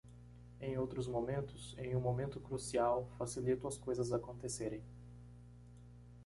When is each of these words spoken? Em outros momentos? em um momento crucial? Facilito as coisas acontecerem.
Em 0.59 0.79
outros 0.79 1.07
momentos? 1.07 1.75
em 1.77 1.95
um 1.95 1.99
momento 2.01 2.39
crucial? 2.39 3.07
Facilito 3.19 3.67
as 3.67 3.77
coisas 3.77 4.11
acontecerem. 4.11 4.81